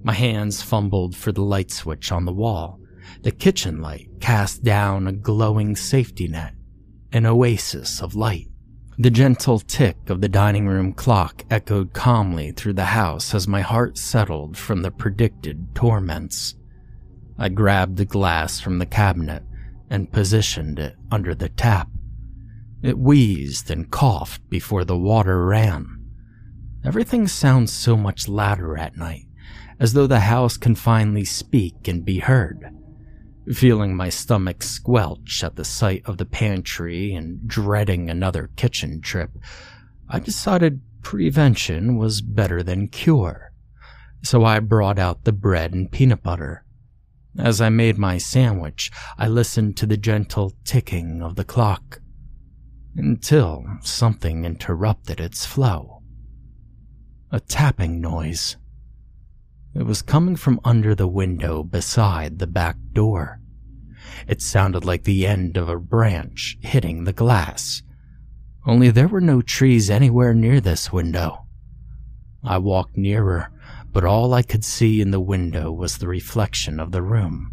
My 0.03 0.13
hands 0.13 0.63
fumbled 0.63 1.17
for 1.17 1.33
the 1.33 1.43
light 1.43 1.71
switch 1.71 2.13
on 2.13 2.25
the 2.25 2.33
wall. 2.33 2.81
The 3.23 3.31
kitchen 3.31 3.81
light 3.81 4.09
cast 4.21 4.63
down 4.63 5.07
a 5.07 5.13
glowing 5.13 5.77
safety 5.77 6.29
net, 6.29 6.55
an 7.13 7.27
oasis 7.27 8.03
of 8.03 8.15
light. 8.15 8.49
The 8.99 9.11
gentle 9.11 9.59
tick 9.59 10.09
of 10.09 10.21
the 10.21 10.29
dining 10.29 10.69
room 10.69 10.93
clock 10.93 11.45
echoed 11.51 11.93
calmly 11.93 12.53
through 12.53 12.75
the 12.75 12.85
house 12.85 13.35
as 13.35 13.49
my 13.49 13.61
heart 13.61 13.99
settled 13.99 14.57
from 14.57 14.83
the 14.83 14.91
predicted 14.91 15.75
torments. 15.75 16.55
I 17.37 17.49
grabbed 17.49 17.97
the 17.97 18.05
glass 18.05 18.61
from 18.61 18.79
the 18.79 18.87
cabinet 18.87 19.43
and 19.91 20.13
positioned 20.13 20.79
it 20.79 20.97
under 21.11 21.35
the 21.35 21.49
tap. 21.49 21.89
It 22.83 22.99
wheezed 22.99 23.71
and 23.71 23.91
coughed 23.91 24.49
before 24.49 24.85
the 24.85 24.99
water 24.99 25.45
ran. 25.45 25.94
Everything 26.85 27.27
sounds 27.27 27.73
so 27.73 27.97
much 27.97 28.29
louder 28.29 28.77
at 28.77 28.97
night 28.97 29.27
as 29.81 29.93
though 29.93 30.07
the 30.07 30.21
house 30.21 30.57
can 30.57 30.75
finally 30.75 31.25
speak 31.25 31.89
and 31.89 32.05
be 32.05 32.19
heard. 32.19 32.71
Feeling 33.53 33.97
my 33.97 34.09
stomach 34.09 34.63
squelch 34.63 35.43
at 35.43 35.57
the 35.57 35.65
sight 35.65 36.03
of 36.07 36.19
the 36.19 36.25
pantry 36.25 37.15
and 37.15 37.47
dreading 37.47 38.09
another 38.09 38.51
kitchen 38.57 39.01
trip, 39.01 39.31
I 40.09 40.21
decided 40.21 40.81
prevention 41.03 41.97
was 41.97 42.21
better 42.21 42.63
than 42.63 42.89
cure. 42.89 43.53
So 44.23 44.45
I 44.45 44.61
brought 44.61 44.99
out 44.99 45.25
the 45.25 45.33
bread 45.33 45.75
and 45.75 45.91
peanut 45.91 46.23
butter. 46.23 46.65
As 47.39 47.61
I 47.61 47.69
made 47.69 47.99
my 47.99 48.17
sandwich, 48.17 48.91
I 49.19 49.29
listened 49.29 49.77
to 49.79 49.87
the 49.87 49.97
gentle 49.97 50.53
ticking 50.65 51.21
of 51.21 51.35
the 51.35 51.45
clock 51.45 52.01
until 52.97 53.65
something 53.83 54.45
interrupted 54.45 55.21
its 55.21 55.45
flow. 55.45 56.04
A 57.35 57.41
tapping 57.41 58.01
noise. 58.01 58.57
It 59.75 59.83
was 59.83 60.03
coming 60.03 60.37
from 60.37 60.61
under 60.63 60.95
the 60.95 61.09
window 61.09 61.65
beside 61.65 62.39
the 62.39 62.47
back 62.47 62.77
door. 62.93 63.41
It 64.29 64.41
sounded 64.41 64.85
like 64.85 65.03
the 65.03 65.27
end 65.27 65.57
of 65.57 65.69
a 65.69 65.81
branch 65.81 66.57
hitting 66.61 67.03
the 67.03 67.13
glass. 67.13 67.83
Only 68.65 68.89
there 68.93 69.09
were 69.09 69.21
no 69.21 69.43
trees 69.43 69.91
anywhere 69.91 70.33
near 70.33 70.61
this 70.61 70.93
window. 70.93 71.49
I 72.45 72.59
walked 72.59 72.97
nearer, 72.97 73.51
but 73.91 74.05
all 74.05 74.33
I 74.33 74.43
could 74.43 74.65
see 74.65 75.01
in 75.01 75.11
the 75.11 75.19
window 75.19 75.73
was 75.73 75.99
the 75.99 76.07
reflection 76.07 76.79
of 76.79 76.93
the 76.93 77.03
room. 77.03 77.53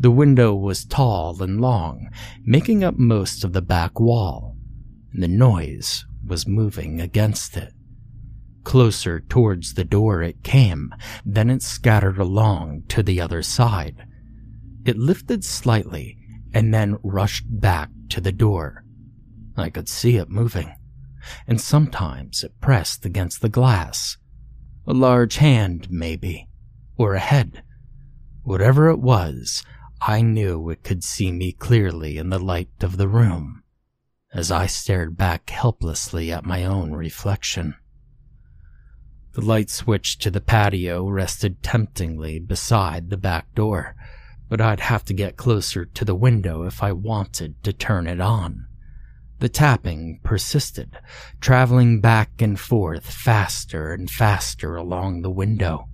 The 0.00 0.10
window 0.10 0.56
was 0.56 0.84
tall 0.84 1.40
and 1.40 1.60
long, 1.60 2.10
making 2.44 2.82
up 2.82 2.98
most 2.98 3.44
of 3.44 3.52
the 3.52 3.62
back 3.62 4.00
wall, 4.00 4.56
and 5.12 5.22
the 5.22 5.28
noise 5.28 6.04
was 6.26 6.48
moving 6.48 7.00
against 7.00 7.56
it. 7.56 7.72
Closer 8.68 9.18
towards 9.18 9.72
the 9.72 9.84
door 9.84 10.22
it 10.22 10.42
came, 10.42 10.94
then 11.24 11.48
it 11.48 11.62
scattered 11.62 12.18
along 12.18 12.82
to 12.88 13.02
the 13.02 13.18
other 13.18 13.42
side. 13.42 14.06
It 14.84 14.98
lifted 14.98 15.42
slightly 15.42 16.18
and 16.52 16.74
then 16.74 16.98
rushed 17.02 17.46
back 17.48 17.88
to 18.10 18.20
the 18.20 18.30
door. 18.30 18.84
I 19.56 19.70
could 19.70 19.88
see 19.88 20.16
it 20.16 20.28
moving, 20.28 20.74
and 21.46 21.58
sometimes 21.58 22.44
it 22.44 22.60
pressed 22.60 23.06
against 23.06 23.40
the 23.40 23.48
glass. 23.48 24.18
A 24.86 24.92
large 24.92 25.36
hand, 25.36 25.88
maybe, 25.90 26.46
or 26.98 27.14
a 27.14 27.20
head. 27.20 27.62
Whatever 28.42 28.90
it 28.90 29.00
was, 29.00 29.64
I 30.02 30.20
knew 30.20 30.68
it 30.68 30.82
could 30.82 31.02
see 31.02 31.32
me 31.32 31.52
clearly 31.52 32.18
in 32.18 32.28
the 32.28 32.38
light 32.38 32.82
of 32.82 32.98
the 32.98 33.08
room, 33.08 33.62
as 34.34 34.50
I 34.52 34.66
stared 34.66 35.16
back 35.16 35.48
helplessly 35.48 36.30
at 36.30 36.44
my 36.44 36.66
own 36.66 36.92
reflection. 36.92 37.74
The 39.38 39.44
light 39.44 39.70
switch 39.70 40.18
to 40.18 40.32
the 40.32 40.40
patio 40.40 41.08
rested 41.08 41.62
temptingly 41.62 42.40
beside 42.40 43.08
the 43.08 43.16
back 43.16 43.54
door, 43.54 43.94
but 44.48 44.60
I'd 44.60 44.80
have 44.80 45.04
to 45.04 45.14
get 45.14 45.36
closer 45.36 45.84
to 45.84 46.04
the 46.04 46.16
window 46.16 46.64
if 46.64 46.82
I 46.82 46.90
wanted 46.90 47.62
to 47.62 47.72
turn 47.72 48.08
it 48.08 48.20
on. 48.20 48.66
The 49.38 49.48
tapping 49.48 50.18
persisted, 50.24 50.98
traveling 51.40 52.00
back 52.00 52.42
and 52.42 52.58
forth 52.58 53.08
faster 53.08 53.92
and 53.92 54.10
faster 54.10 54.74
along 54.74 55.22
the 55.22 55.30
window. 55.30 55.88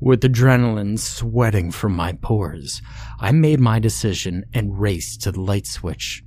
With 0.00 0.22
adrenaline 0.22 0.98
sweating 0.98 1.70
from 1.70 1.94
my 1.94 2.14
pores, 2.14 2.82
I 3.20 3.30
made 3.30 3.60
my 3.60 3.78
decision 3.78 4.44
and 4.52 4.80
raced 4.80 5.22
to 5.22 5.30
the 5.30 5.40
light 5.40 5.68
switch. 5.68 6.24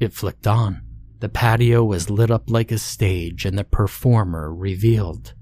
It 0.00 0.12
flicked 0.12 0.48
on. 0.48 0.82
The 1.20 1.28
patio 1.28 1.84
was 1.84 2.10
lit 2.10 2.32
up 2.32 2.50
like 2.50 2.72
a 2.72 2.78
stage 2.78 3.44
and 3.44 3.56
the 3.56 3.62
performer 3.62 4.52
revealed. 4.52 5.34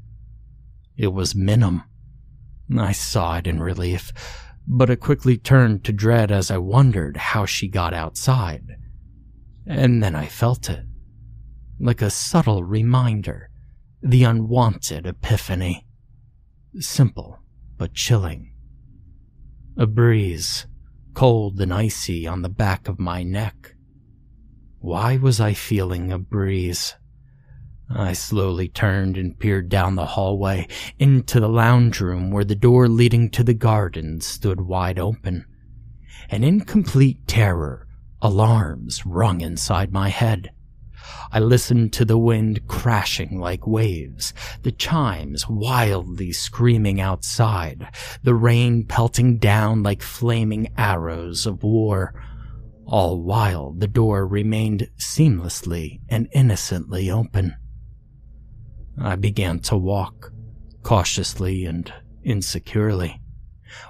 It 0.97 1.13
was 1.13 1.35
Minim. 1.35 1.83
I 2.77 2.93
saw 2.93 3.37
it 3.37 3.47
in 3.47 3.61
relief, 3.61 4.13
but 4.67 4.91
it 4.91 5.01
quickly 5.01 5.37
turned 5.37 5.85
to 5.85 5.93
dread 5.93 6.33
as 6.33 6.51
I 6.51 6.59
wondered 6.59 7.17
how 7.17 7.45
she 7.45 7.69
got 7.69 7.95
outside. 7.95 8.77
And 9.67 10.03
then 10.03 10.15
I 10.15 10.27
felt 10.27 10.71
it. 10.71 10.85
Like 11.79 12.03
a 12.03 12.11
subtle 12.11 12.65
reminder, 12.65 13.51
the 14.03 14.25
unwanted 14.25 15.07
epiphany. 15.07 15.87
Simple, 16.79 17.41
but 17.77 17.95
chilling. 17.95 18.53
A 19.77 19.87
breeze, 19.87 20.67
cold 21.15 21.61
and 21.61 21.73
icy 21.73 22.27
on 22.27 22.43
the 22.43 22.49
back 22.49 22.89
of 22.89 22.99
my 22.99 23.23
neck. 23.23 23.75
Why 24.79 25.17
was 25.17 25.41
I 25.41 25.53
feeling 25.53 26.13
a 26.13 26.19
breeze? 26.19 26.95
I 27.89 28.15
slowly 28.15 28.69
turned 28.69 29.17
and 29.17 29.39
peered 29.39 29.69
down 29.69 29.95
the 29.95 30.07
hallway 30.07 30.67
into 30.99 31.39
the 31.39 31.49
lounge 31.49 32.01
room 32.01 32.33
where 32.33 32.45
the 32.45 32.57
door 32.57 32.89
leading 32.89 33.31
to 33.31 33.45
the 33.45 33.55
garden 33.55 34.21
stood 34.21 34.61
wide 34.61 34.99
open. 34.99 35.45
And 36.29 36.45
in 36.45 36.63
complete 36.63 37.29
terror, 37.29 37.87
alarms 38.21 39.07
rung 39.07 39.41
inside 39.41 39.93
my 39.93 40.09
head. 40.09 40.51
I 41.31 41.39
listened 41.39 41.93
to 41.95 42.05
the 42.05 42.19
wind 42.19 42.67
crashing 42.67 43.39
like 43.39 43.67
waves, 43.67 44.35
the 44.63 44.73
chimes 44.73 45.49
wildly 45.49 46.33
screaming 46.33 47.01
outside, 47.01 47.87
the 48.25 48.35
rain 48.35 48.85
pelting 48.85 49.39
down 49.39 49.85
like 49.85 50.03
flaming 50.03 50.73
arrows 50.77 51.47
of 51.47 51.63
war. 51.63 52.21
All 52.85 53.23
while 53.23 53.73
the 53.73 53.89
door 53.89 54.27
remained 54.27 54.89
seamlessly 54.99 56.01
and 56.09 56.29
innocently 56.33 57.11
open. 57.11 57.55
I 58.99 59.17
began 59.17 59.61
to 59.61 59.77
walk, 59.77 60.33
cautiously 60.83 61.67
and 61.67 61.93
insecurely, 62.23 63.21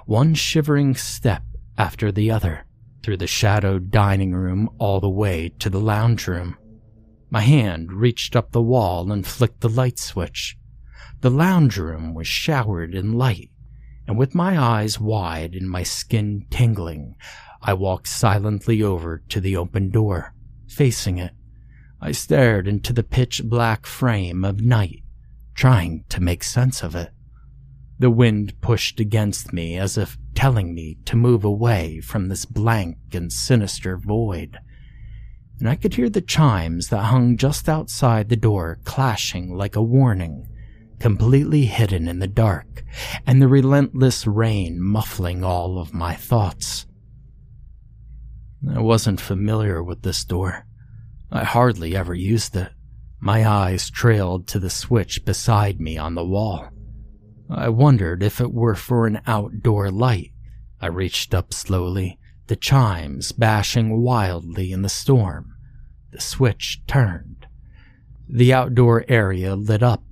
one 0.05 0.33
shivering 0.33 0.95
step 0.95 1.43
after 1.77 2.11
the 2.11 2.29
other, 2.31 2.65
through 3.03 3.17
the 3.17 3.27
shadowed 3.27 3.89
dining 3.89 4.33
room 4.33 4.69
all 4.79 4.99
the 4.99 5.09
way 5.09 5.49
to 5.59 5.69
the 5.69 5.79
lounge 5.79 6.27
room. 6.27 6.57
My 7.29 7.41
hand 7.41 7.93
reached 7.93 8.35
up 8.35 8.51
the 8.51 8.61
wall 8.61 9.11
and 9.11 9.25
flicked 9.25 9.61
the 9.61 9.69
light 9.69 9.99
switch. 9.99 10.57
The 11.21 11.29
lounge 11.29 11.77
room 11.77 12.13
was 12.13 12.27
showered 12.27 12.93
in 12.93 13.13
light, 13.13 13.49
and 14.07 14.17
with 14.17 14.35
my 14.35 14.59
eyes 14.59 14.99
wide 14.99 15.55
and 15.55 15.69
my 15.69 15.83
skin 15.83 16.45
tingling, 16.49 17.15
I 17.61 17.73
walked 17.73 18.07
silently 18.07 18.83
over 18.83 19.23
to 19.29 19.39
the 19.39 19.55
open 19.55 19.89
door, 19.89 20.33
facing 20.67 21.17
it 21.17 21.31
I 21.99 22.11
stared 22.11 22.67
into 22.67 22.93
the 22.93 23.03
pitch 23.03 23.41
black 23.43 23.85
frame 23.85 24.45
of 24.45 24.61
night, 24.61 25.03
trying 25.55 26.05
to 26.09 26.21
make 26.21 26.43
sense 26.43 26.83
of 26.83 26.95
it. 26.95 27.11
The 27.99 28.11
wind 28.11 28.61
pushed 28.61 28.99
against 28.99 29.51
me 29.51 29.75
as 29.75 29.97
if 29.97 30.17
telling 30.35 30.75
me 30.75 30.97
to 31.05 31.15
move 31.15 31.43
away 31.43 31.99
from 31.99 32.27
this 32.27 32.45
blank 32.45 32.97
and 33.13 33.33
sinister 33.33 33.97
void. 33.97 34.59
And 35.59 35.67
I 35.67 35.75
could 35.75 35.95
hear 35.95 36.09
the 36.09 36.21
chimes 36.21 36.89
that 36.89 37.05
hung 37.05 37.37
just 37.37 37.67
outside 37.67 38.29
the 38.29 38.35
door 38.35 38.77
clashing 38.83 39.55
like 39.55 39.75
a 39.75 39.81
warning, 39.81 40.47
completely 40.99 41.65
hidden 41.65 42.07
in 42.07 42.19
the 42.19 42.27
dark, 42.27 42.83
and 43.25 43.41
the 43.41 43.47
relentless 43.47 44.27
rain 44.27 44.79
muffling 44.79 45.43
all 45.43 45.79
of 45.79 45.95
my 45.95 46.13
thoughts. 46.13 46.85
I 48.71 48.79
wasn't 48.79 49.19
familiar 49.19 49.81
with 49.81 50.03
this 50.03 50.23
door. 50.23 50.66
I 51.31 51.43
hardly 51.43 51.95
ever 51.95 52.13
used 52.13 52.55
it. 52.55 52.71
My 53.19 53.47
eyes 53.47 53.89
trailed 53.89 54.47
to 54.47 54.59
the 54.59 54.69
switch 54.69 55.25
beside 55.25 55.81
me 55.81 55.97
on 55.97 56.15
the 56.15 56.25
wall. 56.25 56.69
I 57.49 57.69
wondered 57.69 58.21
if 58.23 58.39
it 58.39 58.53
were 58.53 58.75
for 58.75 59.07
an 59.07 59.21
outdoor 59.25 59.89
light. 59.89 60.31
I 60.79 60.87
reached 60.87 61.33
up 61.33 61.53
slowly, 61.53 62.19
the 62.47 62.55
chimes 62.55 63.31
bashing 63.31 64.01
wildly 64.01 64.71
in 64.71 64.81
the 64.81 64.89
storm. 64.89 65.55
The 66.11 66.21
switch 66.21 66.81
turned. 66.87 67.47
The 68.29 68.53
outdoor 68.53 69.05
area 69.07 69.55
lit 69.55 69.81
up, 69.81 70.03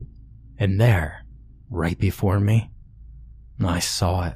and 0.57 0.79
there, 0.79 1.25
right 1.69 1.97
before 1.97 2.39
me, 2.39 2.71
I 3.63 3.79
saw 3.79 4.27
it. 4.27 4.35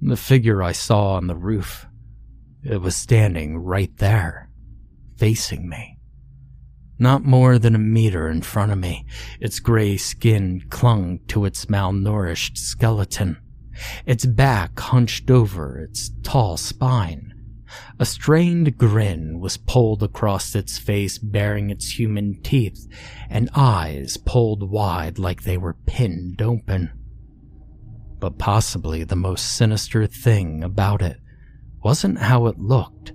The 0.00 0.16
figure 0.16 0.62
I 0.62 0.72
saw 0.72 1.14
on 1.14 1.26
the 1.26 1.36
roof. 1.36 1.86
It 2.62 2.80
was 2.80 2.96
standing 2.96 3.58
right 3.58 3.94
there, 3.98 4.47
facing 5.18 5.68
me. 5.68 5.98
Not 6.98 7.24
more 7.24 7.58
than 7.58 7.74
a 7.74 7.78
meter 7.78 8.28
in 8.28 8.42
front 8.42 8.72
of 8.72 8.78
me, 8.78 9.06
its 9.40 9.60
gray 9.60 9.96
skin 9.96 10.64
clung 10.68 11.20
to 11.28 11.44
its 11.44 11.66
malnourished 11.66 12.56
skeleton, 12.56 13.36
its 14.04 14.26
back 14.26 14.78
hunched 14.78 15.30
over 15.30 15.78
its 15.78 16.10
tall 16.22 16.56
spine. 16.56 17.34
A 17.98 18.06
strained 18.06 18.78
grin 18.78 19.40
was 19.40 19.58
pulled 19.58 20.02
across 20.02 20.54
its 20.54 20.78
face, 20.78 21.18
baring 21.18 21.70
its 21.70 21.98
human 21.98 22.40
teeth, 22.42 22.88
and 23.28 23.50
eyes 23.54 24.16
pulled 24.16 24.70
wide 24.70 25.18
like 25.18 25.42
they 25.42 25.58
were 25.58 25.76
pinned 25.86 26.40
open. 26.40 26.90
But 28.18 28.38
possibly 28.38 29.04
the 29.04 29.16
most 29.16 29.56
sinister 29.56 30.06
thing 30.06 30.64
about 30.64 31.02
it 31.02 31.18
wasn't 31.84 32.18
how 32.18 32.46
it 32.46 32.58
looked, 32.58 33.12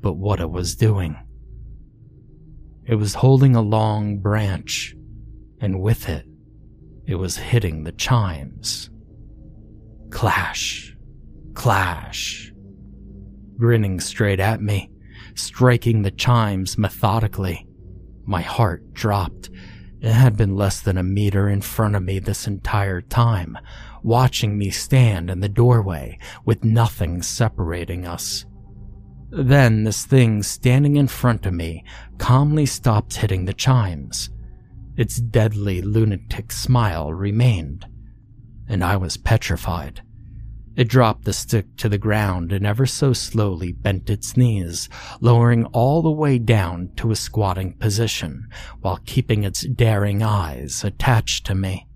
but 0.00 0.14
what 0.14 0.40
it 0.40 0.50
was 0.50 0.76
doing. 0.76 1.16
It 2.84 2.94
was 2.94 3.14
holding 3.14 3.54
a 3.54 3.60
long 3.60 4.18
branch, 4.18 4.94
and 5.60 5.80
with 5.80 6.08
it, 6.08 6.24
it 7.06 7.16
was 7.16 7.36
hitting 7.36 7.84
the 7.84 7.92
chimes. 7.92 8.90
Clash, 10.10 10.96
clash. 11.54 12.52
Grinning 13.58 14.00
straight 14.00 14.40
at 14.40 14.62
me, 14.62 14.90
striking 15.34 16.02
the 16.02 16.10
chimes 16.10 16.78
methodically. 16.78 17.66
My 18.24 18.40
heart 18.40 18.92
dropped. 18.92 19.50
It 20.00 20.12
had 20.12 20.36
been 20.36 20.54
less 20.54 20.80
than 20.80 20.96
a 20.96 21.02
meter 21.02 21.48
in 21.48 21.60
front 21.60 21.96
of 21.96 22.02
me 22.02 22.20
this 22.20 22.46
entire 22.46 23.00
time, 23.00 23.58
watching 24.02 24.56
me 24.56 24.70
stand 24.70 25.28
in 25.28 25.40
the 25.40 25.48
doorway 25.48 26.18
with 26.44 26.62
nothing 26.62 27.20
separating 27.20 28.06
us. 28.06 28.46
Then 29.30 29.84
this 29.84 30.06
thing 30.06 30.42
standing 30.42 30.96
in 30.96 31.06
front 31.06 31.44
of 31.44 31.52
me 31.52 31.84
calmly 32.16 32.64
stopped 32.64 33.16
hitting 33.16 33.44
the 33.44 33.52
chimes. 33.52 34.30
Its 34.96 35.20
deadly 35.20 35.82
lunatic 35.82 36.50
smile 36.50 37.12
remained, 37.12 37.86
and 38.66 38.82
I 38.82 38.96
was 38.96 39.18
petrified. 39.18 40.02
It 40.76 40.88
dropped 40.88 41.24
the 41.24 41.32
stick 41.32 41.76
to 41.76 41.88
the 41.88 41.98
ground 41.98 42.52
and 42.52 42.64
ever 42.64 42.86
so 42.86 43.12
slowly 43.12 43.72
bent 43.72 44.08
its 44.08 44.36
knees, 44.36 44.88
lowering 45.20 45.66
all 45.66 46.02
the 46.02 46.10
way 46.10 46.38
down 46.38 46.92
to 46.96 47.10
a 47.10 47.16
squatting 47.16 47.74
position 47.74 48.48
while 48.80 49.00
keeping 49.04 49.44
its 49.44 49.66
daring 49.66 50.22
eyes 50.22 50.84
attached 50.84 51.44
to 51.46 51.54
me. 51.54 51.86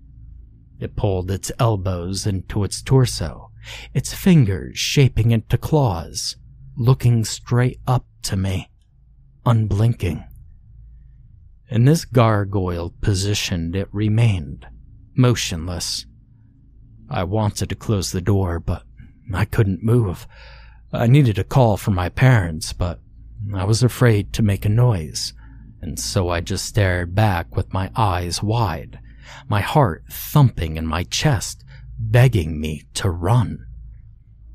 It 0.79 0.95
pulled 0.95 1.31
its 1.31 1.51
elbows 1.59 2.27
into 2.27 2.63
its 2.63 2.81
torso, 2.81 3.51
its 3.93 4.13
fingers 4.13 4.77
shaping 4.77 5.31
into 5.31 5.57
claws 5.57 6.35
looking 6.75 7.23
straight 7.23 7.79
up 7.87 8.05
to 8.23 8.35
me, 8.35 8.69
unblinking. 9.45 10.23
In 11.69 11.85
this 11.85 12.05
gargoyle 12.05 12.93
position 13.01 13.73
it 13.75 13.89
remained, 13.91 14.67
motionless. 15.15 16.05
I 17.09 17.23
wanted 17.23 17.69
to 17.69 17.75
close 17.75 18.11
the 18.11 18.21
door, 18.21 18.59
but 18.59 18.83
I 19.33 19.45
couldn't 19.45 19.83
move. 19.83 20.27
I 20.91 21.07
needed 21.07 21.37
a 21.37 21.43
call 21.43 21.77
from 21.77 21.95
my 21.95 22.09
parents, 22.09 22.73
but 22.73 22.99
I 23.53 23.65
was 23.65 23.83
afraid 23.83 24.33
to 24.33 24.43
make 24.43 24.65
a 24.65 24.69
noise, 24.69 25.33
and 25.81 25.99
so 25.99 26.29
I 26.29 26.41
just 26.41 26.65
stared 26.65 27.13
back 27.13 27.55
with 27.55 27.73
my 27.73 27.91
eyes 27.95 28.41
wide, 28.41 28.99
my 29.47 29.61
heart 29.61 30.03
thumping 30.09 30.77
in 30.77 30.85
my 30.85 31.03
chest, 31.03 31.63
begging 31.99 32.59
me 32.59 32.83
to 32.95 33.09
run. 33.09 33.65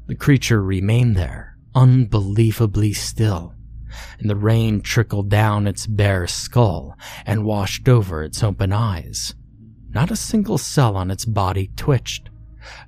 The 0.06 0.14
creature 0.14 0.62
remained 0.62 1.16
there, 1.16 1.47
unbelievably 1.74 2.92
still, 2.92 3.54
and 4.18 4.28
the 4.28 4.36
rain 4.36 4.80
trickled 4.80 5.28
down 5.28 5.66
its 5.66 5.86
bare 5.86 6.26
skull 6.26 6.96
and 7.26 7.44
washed 7.44 7.88
over 7.88 8.22
its 8.22 8.42
open 8.42 8.72
eyes. 8.72 9.34
Not 9.90 10.10
a 10.10 10.16
single 10.16 10.58
cell 10.58 10.96
on 10.96 11.10
its 11.10 11.24
body 11.24 11.70
twitched. 11.76 12.30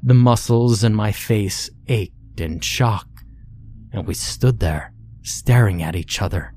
The 0.03 0.14
muscles 0.14 0.85
in 0.85 0.95
my 0.95 1.12
face 1.12 1.71
ached 1.88 2.40
in 2.40 2.61
shock, 2.61 3.09
and 3.93 4.07
we 4.07 4.14
stood 4.14 4.61
there, 4.61 4.93
staring 5.23 5.83
at 5.83 5.97
each 5.97 6.21
other. 6.21 6.55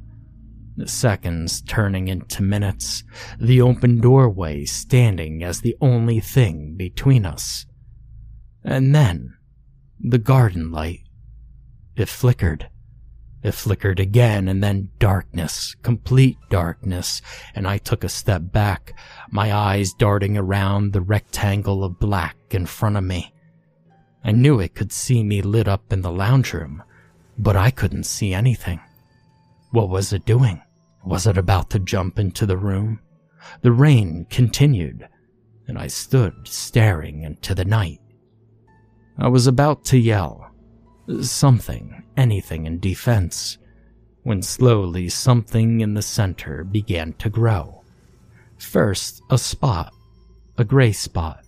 The 0.76 0.88
seconds 0.88 1.62
turning 1.62 2.08
into 2.08 2.42
minutes, 2.42 3.04
the 3.40 3.62
open 3.62 4.02
doorway 4.02 4.66
standing 4.66 5.44
as 5.44 5.62
the 5.62 5.76
only 5.80 6.20
thing 6.20 6.76
between 6.76 7.26
us. 7.26 7.66
And 8.64 8.94
then, 8.96 9.36
the 10.00 10.18
garden 10.18 10.72
light 10.72 11.03
it 11.96 12.10
flickered. 12.10 12.70
It 13.44 13.54
flickered 13.54 14.00
again, 14.00 14.48
and 14.48 14.64
then 14.64 14.90
darkness, 15.00 15.76
complete 15.84 16.38
darkness, 16.50 17.22
and 17.54 17.68
I 17.68 17.78
took 17.78 18.04
a 18.04 18.10
step 18.10 18.42
back, 18.54 18.98
my 19.32 19.54
eyes 19.54 19.94
darting 19.94 20.38
around 20.38 20.94
the 20.94 21.02
rectangle 21.02 21.84
of 21.84 22.00
black 22.00 22.38
in 22.52 22.66
front 22.66 22.96
of 22.96 23.04
me. 23.04 23.34
I 24.24 24.32
knew 24.32 24.60
it 24.60 24.76
could 24.76 24.94
see 24.94 25.24
me 25.24 25.42
lit 25.42 25.68
up 25.68 25.92
in 25.92 26.02
the 26.02 26.12
lounge 26.12 26.54
room, 26.54 26.84
but 27.38 27.58
I 27.58 27.70
couldn't 27.70 28.06
see 28.06 28.34
anything. 28.34 28.80
What 29.72 29.90
was 29.90 30.14
it 30.14 30.26
doing? 30.26 30.62
Was 31.04 31.28
it 31.28 31.38
about 31.38 31.70
to 31.72 31.80
jump 31.80 32.18
into 32.18 32.46
the 32.46 32.58
room? 32.58 33.02
The 33.62 33.74
rain 33.74 34.26
continued, 34.30 35.10
and 35.68 35.78
I 35.78 35.88
stood 35.88 36.48
staring 36.48 37.24
into 37.24 37.54
the 37.54 37.66
night. 37.66 38.00
I 39.18 39.28
was 39.28 39.48
about 39.48 39.84
to 39.86 39.98
yell, 39.98 40.50
something, 41.22 42.04
anything 42.16 42.66
in 42.66 42.80
defense, 42.80 43.58
when 44.24 44.42
slowly 44.42 45.10
something 45.10 45.82
in 45.82 45.94
the 45.94 46.02
center 46.02 46.64
began 46.64 47.14
to 47.14 47.30
grow. 47.30 47.84
First, 48.58 49.22
a 49.30 49.38
spot, 49.38 49.94
a 50.58 50.64
gray 50.64 50.92
spot, 50.92 51.44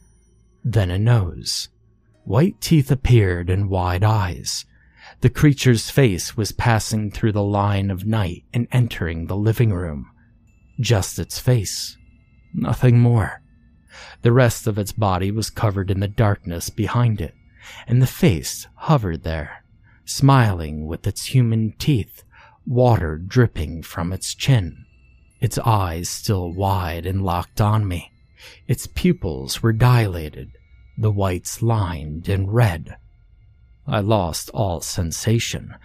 then 0.63 0.91
a 0.91 0.99
nose. 0.99 1.69
White 2.25 2.59
teeth 2.59 2.91
appeared 2.91 3.49
and 3.49 3.69
wide 3.69 4.03
eyes. 4.03 4.65
The 5.21 5.29
creature's 5.29 5.89
face 5.89 6.35
was 6.35 6.51
passing 6.51 7.11
through 7.11 7.33
the 7.33 7.43
line 7.43 7.91
of 7.91 8.05
night 8.05 8.43
and 8.53 8.67
entering 8.71 9.27
the 9.27 9.37
living 9.37 9.71
room. 9.71 10.11
Just 10.79 11.19
its 11.19 11.39
face. 11.39 11.95
Nothing 12.53 12.99
more. 12.99 13.41
The 14.23 14.33
rest 14.33 14.67
of 14.67 14.77
its 14.77 14.91
body 14.91 15.31
was 15.31 15.49
covered 15.49 15.91
in 15.91 15.99
the 15.99 16.07
darkness 16.07 16.69
behind 16.69 17.21
it 17.21 17.33
and 17.87 18.01
the 18.01 18.07
face 18.07 18.67
hovered 18.75 19.23
there, 19.23 19.63
smiling 20.05 20.85
with 20.87 21.05
its 21.07 21.27
human 21.27 21.73
teeth, 21.77 22.23
water 22.65 23.17
dripping 23.17 23.83
from 23.83 24.11
its 24.11 24.33
chin. 24.33 24.85
Its 25.39 25.57
eyes 25.59 26.09
still 26.09 26.51
wide 26.51 27.05
and 27.05 27.23
locked 27.23 27.61
on 27.61 27.87
me. 27.87 28.11
Its 28.67 28.87
pupils 28.87 29.61
were 29.61 29.73
dilated, 29.73 30.51
the 30.97 31.11
whites 31.11 31.61
lined 31.61 32.29
and 32.29 32.53
red. 32.53 32.97
I 33.87 33.99
lost 33.99 34.49
all 34.51 34.81
sensation. 34.81 35.75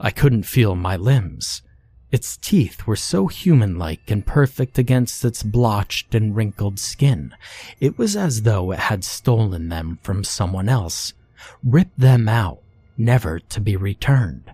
I 0.00 0.10
couldn't 0.10 0.44
feel 0.44 0.74
my 0.74 0.96
limbs. 0.96 1.62
Its 2.10 2.36
teeth 2.36 2.86
were 2.86 2.96
so 2.96 3.26
human 3.26 3.78
like 3.78 4.10
and 4.10 4.24
perfect 4.26 4.78
against 4.78 5.24
its 5.24 5.42
blotched 5.42 6.14
and 6.14 6.36
wrinkled 6.36 6.78
skin. 6.78 7.34
It 7.80 7.96
was 7.96 8.16
as 8.16 8.42
though 8.42 8.70
it 8.70 8.78
had 8.78 9.02
stolen 9.02 9.70
them 9.70 9.98
from 10.02 10.22
someone 10.22 10.68
else, 10.68 11.14
rip 11.62 11.88
them 11.96 12.28
out, 12.28 12.60
never 12.96 13.38
to 13.38 13.60
be 13.60 13.76
returned. 13.76 14.52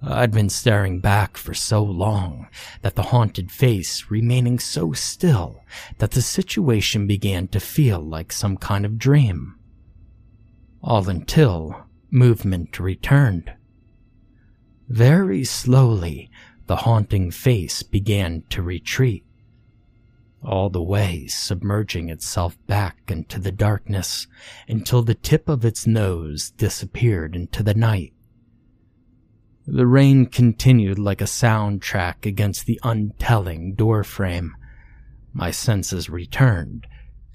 I'd 0.00 0.30
been 0.30 0.48
staring 0.48 1.00
back 1.00 1.36
for 1.36 1.54
so 1.54 1.82
long 1.82 2.48
that 2.82 2.94
the 2.94 3.04
haunted 3.04 3.50
face 3.50 4.06
remaining 4.08 4.58
so 4.60 4.92
still 4.92 5.64
that 5.98 6.12
the 6.12 6.22
situation 6.22 7.06
began 7.06 7.48
to 7.48 7.58
feel 7.58 8.00
like 8.00 8.30
some 8.30 8.56
kind 8.56 8.86
of 8.86 8.98
dream. 8.98 9.56
All 10.82 11.08
until 11.08 11.88
movement 12.10 12.78
returned. 12.78 13.52
Very 14.88 15.44
slowly, 15.44 16.30
the 16.66 16.76
haunting 16.76 17.30
face 17.30 17.82
began 17.82 18.44
to 18.50 18.62
retreat, 18.62 19.24
all 20.42 20.70
the 20.70 20.82
way 20.82 21.26
submerging 21.26 22.08
itself 22.08 22.56
back 22.66 22.98
into 23.08 23.40
the 23.40 23.52
darkness 23.52 24.26
until 24.68 25.02
the 25.02 25.14
tip 25.14 25.48
of 25.48 25.64
its 25.64 25.86
nose 25.86 26.50
disappeared 26.52 27.34
into 27.34 27.62
the 27.62 27.74
night. 27.74 28.12
The 29.66 29.86
rain 29.86 30.26
continued 30.26 30.98
like 30.98 31.20
a 31.20 31.24
soundtrack 31.24 32.24
against 32.24 32.66
the 32.66 32.80
untelling 32.82 33.74
doorframe. 33.74 34.54
My 35.32 35.50
senses 35.50 36.08
returned, 36.08 36.86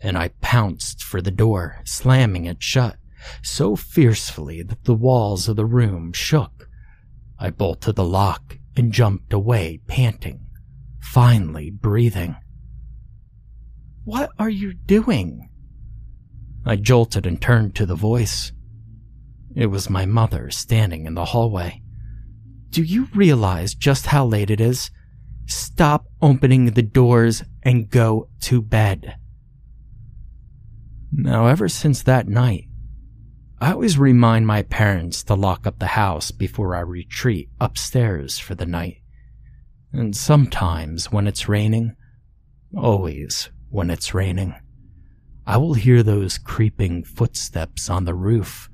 and 0.01 0.17
I 0.17 0.29
pounced 0.41 1.03
for 1.03 1.21
the 1.21 1.31
door, 1.31 1.81
slamming 1.83 2.45
it 2.45 2.63
shut 2.63 2.97
so 3.41 3.75
fiercely 3.75 4.61
that 4.63 4.83
the 4.83 4.93
walls 4.93 5.47
of 5.47 5.55
the 5.55 5.65
room 5.65 6.13
shook. 6.13 6.69
I 7.39 7.49
bolted 7.49 7.95
the 7.95 8.03
lock 8.03 8.57
and 8.75 8.91
jumped 8.91 9.33
away, 9.33 9.81
panting, 9.87 10.47
finally 10.99 11.69
breathing. 11.69 12.35
What 14.05 14.31
are 14.37 14.49
you 14.49 14.73
doing? 14.73 15.49
I 16.65 16.75
jolted 16.75 17.25
and 17.25 17.41
turned 17.41 17.75
to 17.75 17.85
the 17.85 17.95
voice. 17.95 18.51
It 19.55 19.67
was 19.67 19.89
my 19.89 20.05
mother 20.05 20.49
standing 20.49 21.05
in 21.05 21.13
the 21.13 21.25
hallway. 21.25 21.81
Do 22.69 22.83
you 22.83 23.07
realize 23.15 23.75
just 23.75 24.07
how 24.07 24.25
late 24.25 24.49
it 24.49 24.59
is? 24.59 24.91
Stop 25.45 26.07
opening 26.21 26.65
the 26.65 26.81
doors 26.81 27.43
and 27.63 27.89
go 27.89 28.29
to 28.41 28.61
bed. 28.61 29.15
Now, 31.11 31.47
ever 31.47 31.69
since 31.69 32.03
that 32.03 32.27
night, 32.27 32.67
I 33.61 33.71
always 33.71 33.97
remind 33.97 34.47
my 34.47 34.63
parents 34.63 35.23
to 35.23 35.35
lock 35.35 35.65
up 35.65 35.79
the 35.79 35.87
house 35.87 36.31
before 36.31 36.75
I 36.75 36.81
retreat 36.81 37.49
upstairs 37.61 38.37
for 38.37 38.55
the 38.55 38.65
night. 38.65 38.97
And 39.93 40.13
sometimes 40.13 41.11
when 41.11 41.27
it's 41.27 41.47
raining, 41.47 41.95
always 42.75 43.49
when 43.73 43.89
it's 43.89 44.13
raining, 44.13 44.53
I 45.47 45.57
will 45.57 45.73
hear 45.73 46.03
those 46.03 46.37
creeping 46.37 47.03
footsteps 47.03 47.89
on 47.89 48.05
the 48.05 48.13
roof 48.13 48.69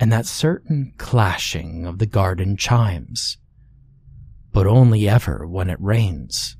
and 0.00 0.10
that 0.10 0.24
certain 0.24 0.94
clashing 0.96 1.84
of 1.84 1.98
the 1.98 2.06
garden 2.06 2.56
chimes. 2.56 3.36
But 4.50 4.66
only 4.66 5.06
ever 5.06 5.46
when 5.46 5.68
it 5.68 5.78
rains. 5.78 6.56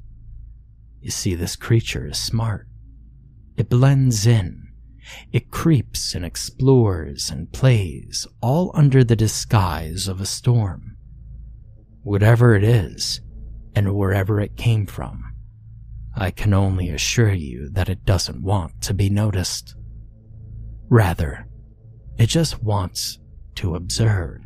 You 1.01 1.11
see, 1.11 1.35
this 1.35 1.57
creature 1.57 2.07
is 2.07 2.19
smart. 2.19 2.69
It 3.57 3.71
blends 3.71 4.27
in. 4.27 4.69
It 5.33 5.51
creeps 5.51 6.15
and 6.15 6.23
explores 6.23 7.31
and 7.31 7.51
plays, 7.51 8.27
all 8.43 8.71
under 8.75 9.03
the 9.03 9.17
disguise 9.17 10.07
of 10.07 10.21
a 10.21 10.27
storm. 10.27 10.99
Whatever 12.03 12.55
it 12.55 12.63
is, 12.63 13.23
and 13.75 13.95
wherever 13.95 14.39
it 14.39 14.59
came 14.59 14.85
from, 14.85 15.30
I 16.15 16.31
can 16.31 16.53
only 16.53 16.91
assure 16.91 17.33
you 17.33 17.69
that 17.71 17.89
it 17.89 18.05
doesn't 18.05 18.43
want 18.43 18.81
to 18.83 18.95
be 18.95 19.09
noticed. 19.09 19.75
Rather, 20.89 21.47
it 22.19 22.27
just 22.27 22.63
wants 22.63 23.19
to 23.57 23.75
observe. 23.77 24.43